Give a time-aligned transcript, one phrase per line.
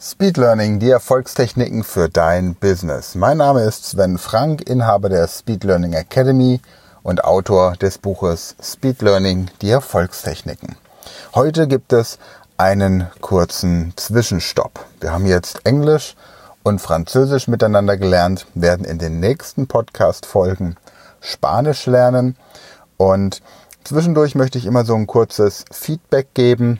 [0.00, 3.16] Speed Learning, die Erfolgstechniken für dein Business.
[3.16, 6.60] Mein Name ist Sven Frank, Inhaber der Speed Learning Academy
[7.02, 10.76] und Autor des Buches Speed Learning, die Erfolgstechniken.
[11.34, 12.20] Heute gibt es
[12.56, 14.86] einen kurzen Zwischenstopp.
[15.00, 16.14] Wir haben jetzt Englisch
[16.62, 20.76] und Französisch miteinander gelernt, werden in den nächsten Podcast-Folgen
[21.20, 22.36] Spanisch lernen
[22.98, 23.42] und
[23.82, 26.78] zwischendurch möchte ich immer so ein kurzes Feedback geben,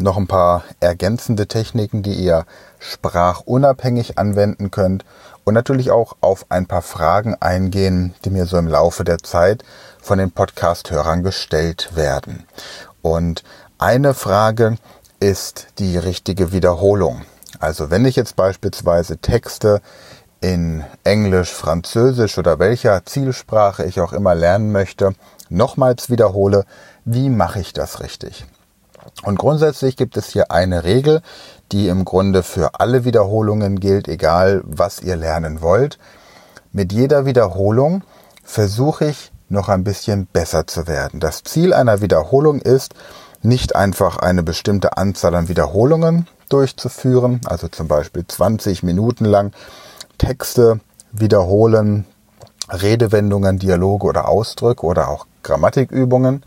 [0.00, 2.46] noch ein paar ergänzende Techniken, die ihr
[2.78, 5.04] sprachunabhängig anwenden könnt
[5.44, 9.64] und natürlich auch auf ein paar Fragen eingehen, die mir so im Laufe der Zeit
[10.00, 12.46] von den Podcast-Hörern gestellt werden.
[13.02, 13.44] Und
[13.78, 14.78] eine Frage
[15.20, 17.22] ist die richtige Wiederholung.
[17.60, 19.80] Also wenn ich jetzt beispielsweise Texte
[20.40, 25.14] in Englisch, Französisch oder welcher Zielsprache ich auch immer lernen möchte,
[25.48, 26.64] nochmals wiederhole,
[27.04, 28.44] wie mache ich das richtig?
[29.22, 31.22] Und grundsätzlich gibt es hier eine Regel,
[31.72, 35.98] die im Grunde für alle Wiederholungen gilt, egal was ihr lernen wollt.
[36.72, 38.02] Mit jeder Wiederholung
[38.42, 41.20] versuche ich noch ein bisschen besser zu werden.
[41.20, 42.94] Das Ziel einer Wiederholung ist,
[43.42, 49.52] nicht einfach eine bestimmte Anzahl an Wiederholungen durchzuführen, also zum Beispiel 20 Minuten lang
[50.18, 50.80] Texte
[51.12, 52.06] wiederholen,
[52.70, 56.42] Redewendungen, Dialoge oder Ausdrücke oder auch Grammatikübungen,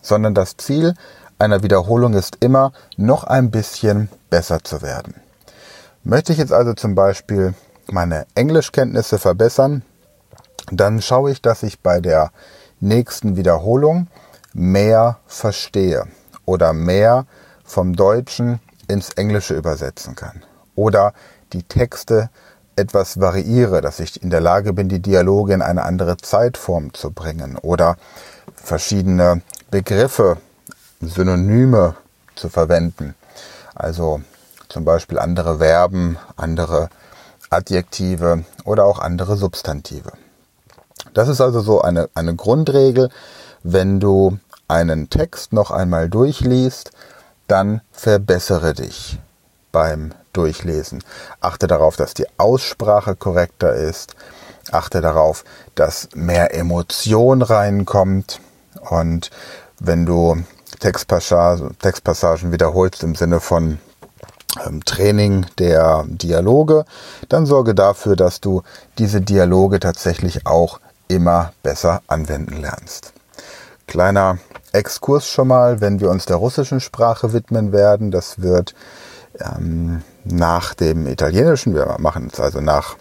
[0.00, 0.94] sondern das Ziel
[1.38, 5.14] einer Wiederholung ist immer, noch ein bisschen besser zu werden.
[6.04, 7.54] Möchte ich jetzt also zum Beispiel
[7.90, 9.82] meine Englischkenntnisse verbessern,
[10.70, 12.30] dann schaue ich, dass ich bei der
[12.80, 14.08] nächsten Wiederholung
[14.52, 16.04] mehr verstehe
[16.44, 17.26] oder mehr
[17.64, 20.42] vom Deutschen ins Englische übersetzen kann
[20.74, 21.12] oder
[21.52, 22.30] die Texte
[22.76, 27.10] etwas variiere, dass ich in der Lage bin, die Dialoge in eine andere Zeitform zu
[27.10, 27.96] bringen oder
[28.54, 30.38] verschiedene Begriffe
[31.00, 31.96] Synonyme
[32.34, 33.14] zu verwenden.
[33.74, 34.20] Also
[34.68, 36.88] zum Beispiel andere Verben, andere
[37.50, 40.12] Adjektive oder auch andere Substantive.
[41.14, 43.10] Das ist also so eine, eine Grundregel.
[43.62, 44.38] Wenn du
[44.68, 46.90] einen Text noch einmal durchliest,
[47.46, 49.18] dann verbessere dich
[49.72, 51.02] beim Durchlesen.
[51.40, 54.14] Achte darauf, dass die Aussprache korrekter ist.
[54.70, 55.44] Achte darauf,
[55.74, 58.40] dass mehr Emotion reinkommt.
[58.90, 59.30] Und
[59.80, 60.36] wenn du
[60.78, 63.78] Textpassagen, Textpassagen wiederholst im Sinne von
[64.66, 66.84] ähm, Training der Dialoge,
[67.28, 68.62] dann sorge dafür, dass du
[68.98, 73.12] diese Dialoge tatsächlich auch immer besser anwenden lernst.
[73.86, 74.38] Kleiner
[74.72, 78.74] Exkurs schon mal, wenn wir uns der russischen Sprache widmen werden, das wird
[79.40, 82.96] ähm, nach dem Italienischen, wir machen es also nach,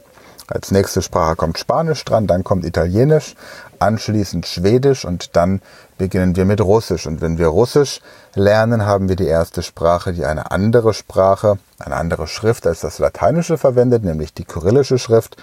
[0.48, 3.36] als nächste Sprache kommt Spanisch dran, dann kommt Italienisch,
[3.80, 5.62] anschließend Schwedisch und dann
[5.98, 7.08] beginnen wir mit Russisch.
[7.08, 8.02] Und wenn wir Russisch
[8.34, 13.00] lernen, haben wir die erste Sprache, die eine andere Sprache, eine andere Schrift als das
[13.00, 15.38] Lateinische verwendet, nämlich die kyrillische Schrift.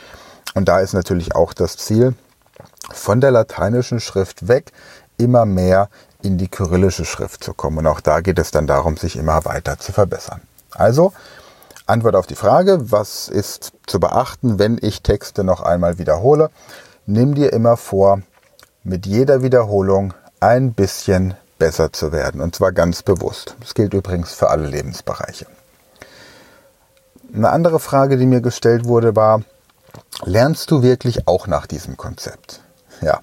[0.55, 2.15] Und da ist natürlich auch das Ziel,
[2.93, 4.73] von der lateinischen Schrift weg
[5.17, 5.89] immer mehr
[6.23, 7.79] in die kyrillische Schrift zu kommen.
[7.79, 10.41] Und auch da geht es dann darum, sich immer weiter zu verbessern.
[10.73, 11.13] Also,
[11.87, 16.51] Antwort auf die Frage, was ist zu beachten, wenn ich Texte noch einmal wiederhole?
[17.07, 18.23] Nimm dir immer vor,
[18.83, 22.41] mit jeder Wiederholung ein bisschen besser zu werden.
[22.41, 23.57] Und zwar ganz bewusst.
[23.61, 25.47] Das gilt übrigens für alle Lebensbereiche.
[27.35, 29.43] Eine andere Frage, die mir gestellt wurde, war,
[30.25, 32.61] lernst du wirklich auch nach diesem Konzept?
[33.01, 33.21] Ja.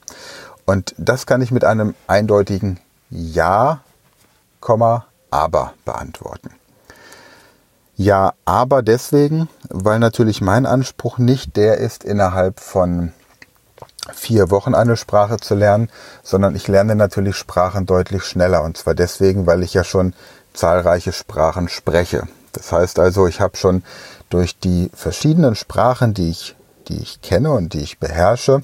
[0.66, 3.82] Und das kann ich mit einem eindeutigen Ja,
[5.32, 6.52] aber beantworten.
[7.96, 13.14] Ja, aber deswegen, weil natürlich mein Anspruch nicht der ist, innerhalb von
[14.14, 15.90] vier Wochen eine Sprache zu lernen,
[16.24, 18.64] sondern ich lerne natürlich Sprachen deutlich schneller.
[18.64, 20.14] Und zwar deswegen, weil ich ja schon
[20.54, 22.24] zahlreiche Sprachen spreche.
[22.54, 23.84] Das heißt also, ich habe schon
[24.30, 26.56] durch die verschiedenen Sprachen, die ich,
[26.88, 28.64] die ich kenne und die ich beherrsche,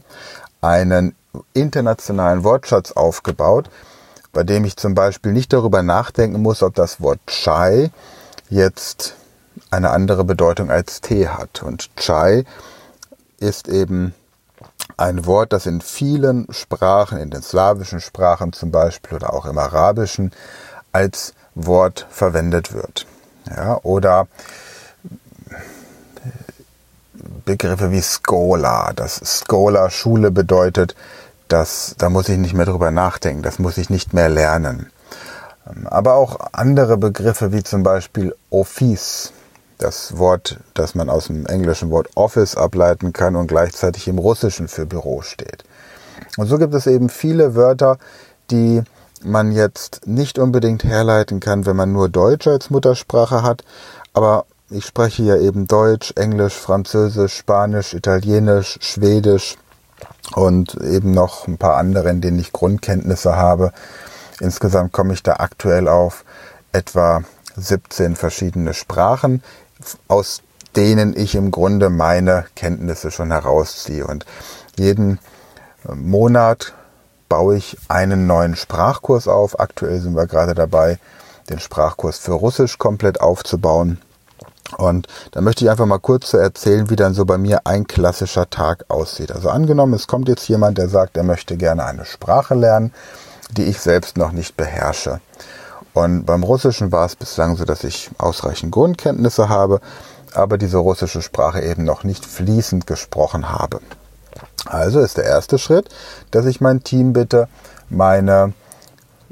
[0.62, 1.16] einen
[1.54, 3.70] internationalen Wortschatz aufgebaut,
[4.34, 7.92] bei dem ich zum Beispiel nicht darüber nachdenken muss, ob das Wort Chai
[8.50, 9.16] jetzt
[9.72, 11.64] eine andere Bedeutung als Tee hat.
[11.64, 12.46] Und Chai
[13.40, 14.14] ist eben
[14.96, 19.58] ein Wort, das in vielen Sprachen, in den slawischen Sprachen zum Beispiel oder auch im
[19.58, 20.32] Arabischen,
[20.92, 23.06] als Wort verwendet wird.
[23.50, 24.28] Ja, oder
[27.46, 30.96] Begriffe wie Schola, dass Schola Schule bedeutet,
[31.48, 34.92] dass, da muss ich nicht mehr drüber nachdenken, das muss ich nicht mehr lernen.
[35.86, 39.32] Aber auch andere Begriffe wie zum Beispiel Office,
[39.78, 44.68] das Wort, das man aus dem englischen Wort Office ableiten kann und gleichzeitig im Russischen
[44.68, 45.64] für Büro steht.
[46.38, 47.98] Und so gibt es eben viele Wörter,
[48.50, 48.82] die
[49.24, 53.64] man jetzt nicht unbedingt herleiten kann, wenn man nur Deutsch als Muttersprache hat,
[54.14, 59.56] aber ich spreche ja eben Deutsch, Englisch, Französisch, Spanisch, Italienisch, Schwedisch
[60.36, 63.72] und eben noch ein paar andere, in denen ich Grundkenntnisse habe.
[64.40, 66.26] Insgesamt komme ich da aktuell auf
[66.74, 67.22] etwa
[67.56, 69.42] 17 verschiedene Sprachen,
[70.08, 70.42] aus
[70.76, 74.06] denen ich im Grunde meine Kenntnisse schon herausziehe.
[74.06, 74.26] Und
[74.78, 75.20] jeden
[75.94, 76.74] Monat
[77.30, 79.60] baue ich einen neuen Sprachkurs auf.
[79.60, 81.00] Aktuell sind wir gerade dabei,
[81.50, 84.00] den Sprachkurs für Russisch komplett aufzubauen.
[84.78, 88.50] Und da möchte ich einfach mal kurz erzählen, wie dann so bei mir ein klassischer
[88.50, 89.32] Tag aussieht.
[89.32, 92.94] Also angenommen, es kommt jetzt jemand, der sagt, er möchte gerne eine Sprache lernen,
[93.52, 95.22] die ich selbst noch nicht beherrsche.
[95.98, 99.82] Und beim Russischen war es bislang so, dass ich ausreichend Grundkenntnisse habe,
[100.32, 103.80] aber diese russische Sprache eben noch nicht fließend gesprochen habe.
[104.66, 105.90] Also ist der erste Schritt,
[106.30, 107.48] dass ich mein Team bitte,
[107.90, 108.54] meine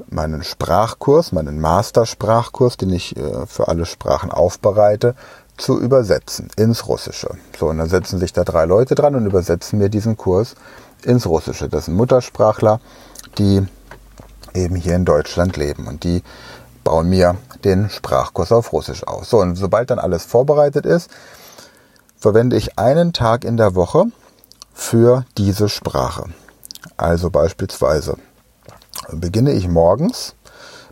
[0.08, 5.14] meinen Sprachkurs, meinen Master-Sprachkurs, den ich äh, für alle Sprachen aufbereite,
[5.56, 7.30] zu übersetzen ins Russische.
[7.58, 10.54] So, und dann setzen sich da drei Leute dran und übersetzen mir diesen Kurs
[11.02, 11.68] ins Russische.
[11.68, 12.80] Das sind Muttersprachler,
[13.38, 13.66] die
[14.56, 16.22] eben hier in Deutschland leben und die
[16.82, 19.30] bauen mir den Sprachkurs auf Russisch aus.
[19.30, 21.10] So, und sobald dann alles vorbereitet ist,
[22.16, 24.04] verwende ich einen Tag in der Woche
[24.72, 26.24] für diese Sprache.
[26.96, 28.16] Also beispielsweise
[29.10, 30.34] beginne ich morgens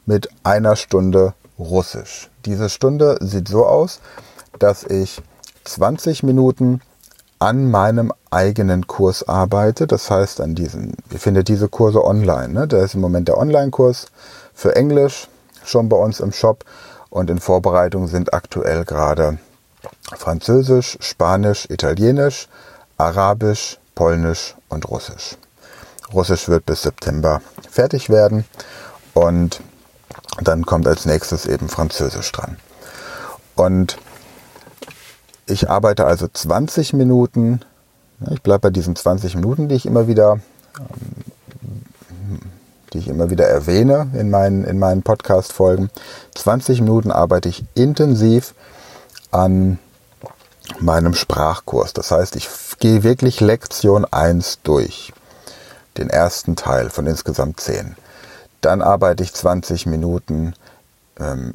[0.06, 2.30] mit einer Stunde Russisch.
[2.44, 4.00] Diese Stunde sieht so aus,
[4.58, 5.22] dass ich
[5.64, 6.80] 20 Minuten
[7.38, 9.86] an meinem eigenen Kurs arbeite.
[9.86, 12.48] Das heißt, an diesen, ihr findet diese Kurse online.
[12.48, 12.68] Ne?
[12.68, 14.06] Da ist im Moment der Online-Kurs
[14.54, 15.28] für Englisch
[15.64, 16.64] schon bei uns im Shop
[17.10, 19.38] und in Vorbereitung sind aktuell gerade
[20.16, 22.48] Französisch, Spanisch, Italienisch,
[22.98, 25.36] Arabisch, Polnisch und Russisch.
[26.12, 27.40] Russisch wird bis September
[27.70, 28.44] fertig werden
[29.14, 29.60] und
[30.42, 32.56] dann kommt als nächstes eben Französisch dran.
[33.54, 33.98] Und
[35.46, 37.60] ich arbeite also 20 Minuten,
[38.30, 40.40] ich bleibe bei diesen 20 Minuten, die ich immer wieder,
[42.92, 45.90] die ich immer wieder erwähne in meinen, in meinen Podcast-Folgen.
[46.34, 48.54] 20 Minuten arbeite ich intensiv
[49.30, 49.78] an
[50.80, 51.92] meinem Sprachkurs.
[51.92, 52.48] Das heißt, ich
[52.78, 55.12] gehe wirklich Lektion 1 durch
[55.98, 57.96] den ersten Teil von insgesamt zehn.
[58.60, 60.54] Dann arbeite ich 20 Minuten ähm,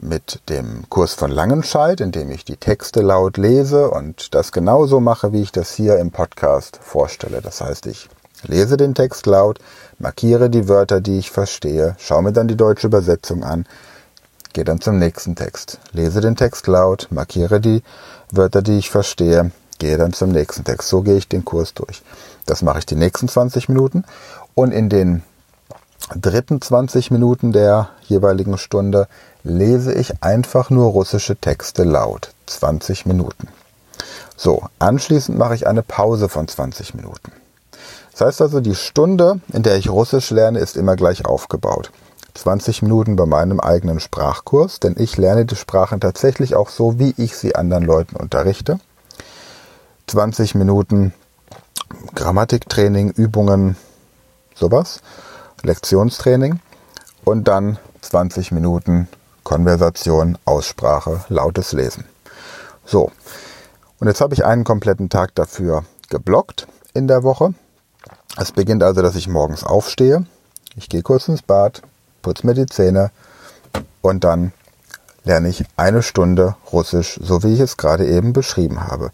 [0.01, 5.00] mit dem Kurs von Langenscheid, in dem ich die Texte laut lese und das genauso
[5.00, 7.41] mache, wie ich das hier im Podcast vorstelle.
[7.41, 8.09] Das heißt, ich
[8.44, 9.59] lese den Text laut,
[9.97, 13.65] markiere die Wörter, die ich verstehe, schaue mir dann die deutsche Übersetzung an,
[14.53, 17.83] gehe dann zum nächsten Text, lese den Text laut, markiere die
[18.31, 20.89] Wörter, die ich verstehe, gehe dann zum nächsten Text.
[20.89, 22.01] So gehe ich den Kurs durch.
[22.45, 24.05] Das mache ich die nächsten 20 Minuten
[24.55, 25.23] und in den
[26.16, 29.07] dritten 20 Minuten der jeweiligen Stunde
[29.44, 32.31] lese ich einfach nur russische Texte laut.
[32.48, 33.48] 20 Minuten.
[34.36, 37.31] So, anschließend mache ich eine Pause von 20 Minuten.
[38.12, 41.92] Das heißt also, die Stunde, in der ich Russisch lerne, ist immer gleich aufgebaut.
[42.34, 47.13] 20 Minuten bei meinem eigenen Sprachkurs, denn ich lerne die Sprachen tatsächlich auch so, wie
[47.18, 48.80] ich sie anderen Leuten unterrichte.
[50.07, 51.13] 20 Minuten
[52.16, 53.75] Grammatiktraining, Übungen,
[54.56, 55.01] sowas,
[55.63, 56.59] Lektionstraining
[57.25, 59.07] und dann 20 Minuten
[59.44, 62.06] Konversation, Aussprache, lautes Lesen.
[62.85, 63.12] So,
[64.00, 67.53] und jetzt habe ich einen kompletten Tag dafür geblockt in der Woche.
[68.38, 70.25] Es beginnt also, dass ich morgens aufstehe,
[70.75, 71.81] ich gehe kurz ins Bad,
[72.22, 73.12] putze mir die Zähne
[74.01, 74.53] und dann
[75.24, 79.12] lerne ich eine Stunde Russisch, so wie ich es gerade eben beschrieben habe.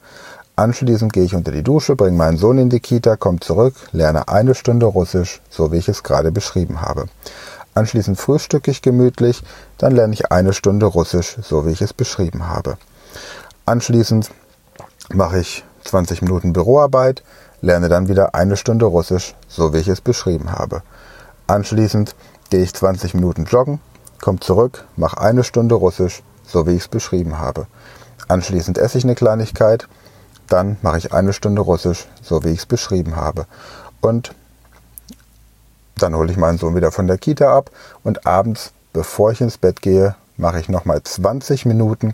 [0.57, 4.29] Anschließend gehe ich unter die Dusche, bringe meinen Sohn in die Kita, komme zurück, lerne
[4.29, 7.07] eine Stunde Russisch, so wie ich es gerade beschrieben habe.
[7.73, 9.43] Anschließend frühstücke ich gemütlich,
[9.77, 12.77] dann lerne ich eine Stunde Russisch, so wie ich es beschrieben habe.
[13.65, 14.31] Anschließend
[15.13, 17.21] mache ich 20 Minuten Büroarbeit,
[17.59, 20.83] lerne dann wieder eine Stunde Russisch, so wie ich es beschrieben habe.
[21.47, 22.15] Anschließend
[22.49, 23.81] gehe ich 20 Minuten joggen,
[24.21, 27.67] komme zurück, mache eine Stunde Russisch, so wie ich es beschrieben habe.
[28.29, 29.87] Anschließend esse ich eine Kleinigkeit,
[30.47, 33.45] dann mache ich eine Stunde Russisch, so wie ich es beschrieben habe.
[34.01, 34.33] Und
[35.97, 37.71] dann hole ich meinen Sohn wieder von der Kita ab
[38.03, 42.13] und abends, bevor ich ins Bett gehe, mache ich nochmal 20 Minuten,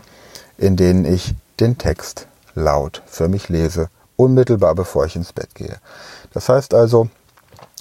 [0.56, 5.76] in denen ich den Text laut für mich lese, unmittelbar bevor ich ins Bett gehe.
[6.32, 7.08] Das heißt also,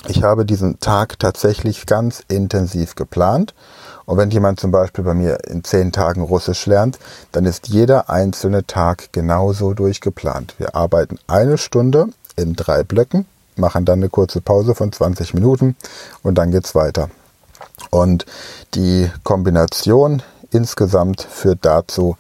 [0.08, 3.53] ich habe diesen Tag tatsächlich ganz intensiv geplant
[4.05, 7.00] und wenn jemand zum Beispiel bei mir in zehn Tagen Russisch lernt,
[7.31, 10.55] dann ist jeder einzelne Tag genauso durchgeplant.
[10.58, 15.75] Wir arbeiten eine Stunde in drei Blöcken, machen dann eine kurze Pause von 20 Minuten
[16.24, 17.10] und dann geht's weiter.
[17.89, 18.25] Und
[18.74, 22.17] die Kombination insgesamt führt dazu,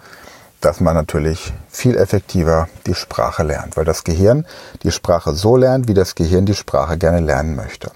[0.61, 4.45] dass man natürlich viel effektiver die Sprache lernt, weil das Gehirn
[4.83, 7.91] die Sprache so lernt, wie das Gehirn die Sprache gerne lernen möchte.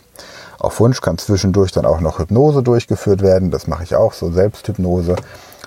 [0.66, 3.52] Auf Wunsch kann zwischendurch dann auch noch Hypnose durchgeführt werden.
[3.52, 5.16] Das mache ich auch so, Selbsthypnose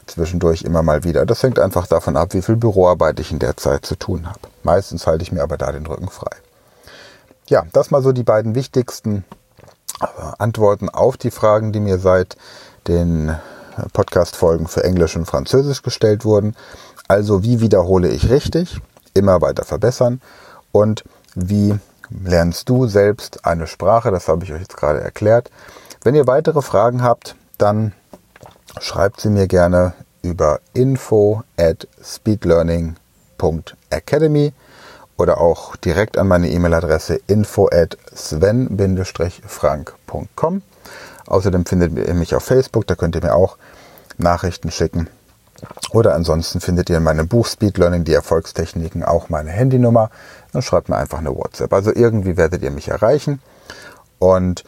[0.08, 1.24] zwischendurch immer mal wieder.
[1.24, 4.40] Das hängt einfach davon ab, wie viel Büroarbeit ich in der Zeit zu tun habe.
[4.64, 6.32] Meistens halte ich mir aber da den Rücken frei.
[7.46, 9.24] Ja, das mal so die beiden wichtigsten
[10.00, 10.06] äh,
[10.38, 12.36] Antworten auf die Fragen, die mir seit
[12.88, 13.36] den
[13.92, 16.56] Podcast-Folgen für Englisch und Französisch gestellt wurden.
[17.06, 18.80] Also wie wiederhole ich richtig?
[19.14, 20.20] Immer weiter verbessern.
[20.72, 21.04] Und
[21.36, 21.78] wie
[22.10, 24.10] lernst du selbst eine Sprache?
[24.10, 25.50] Das habe ich euch jetzt gerade erklärt.
[26.02, 27.92] Wenn ihr weitere Fragen habt, dann
[28.80, 34.52] schreibt sie mir gerne über info at speedlearning.academy
[35.16, 40.62] oder auch direkt an meine E-Mail-Adresse info at sven-frank.com.
[41.26, 43.58] Außerdem findet ihr mich auf Facebook, da könnt ihr mir auch
[44.16, 45.10] Nachrichten schicken.
[45.90, 50.10] Oder ansonsten findet ihr in meinem Buch Speed Learning die Erfolgstechniken auch meine Handynummer.
[50.52, 51.72] Dann schreibt mir einfach eine WhatsApp.
[51.72, 53.40] Also irgendwie werdet ihr mich erreichen
[54.18, 54.64] und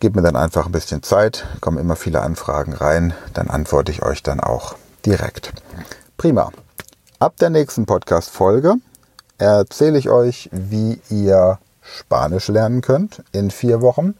[0.00, 1.46] gebt mir dann einfach ein bisschen Zeit.
[1.60, 3.14] Kommen immer viele Anfragen rein.
[3.32, 4.74] Dann antworte ich euch dann auch
[5.06, 5.52] direkt.
[6.18, 6.50] Prima.
[7.18, 8.74] Ab der nächsten Podcast-Folge
[9.38, 14.14] erzähle ich euch, wie ihr Spanisch lernen könnt in vier Wochen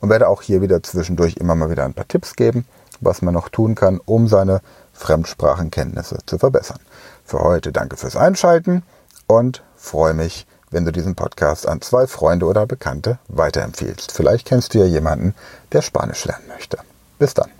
[0.00, 2.66] und werde auch hier wieder zwischendurch immer mal wieder ein paar Tipps geben,
[3.00, 4.60] was man noch tun kann, um seine
[5.00, 6.78] Fremdsprachenkenntnisse zu verbessern.
[7.24, 8.82] Für heute danke fürs Einschalten
[9.26, 14.12] und freue mich, wenn du diesen Podcast an zwei Freunde oder Bekannte weiterempfiehlst.
[14.12, 15.34] Vielleicht kennst du ja jemanden,
[15.72, 16.78] der Spanisch lernen möchte.
[17.18, 17.50] Bis dann.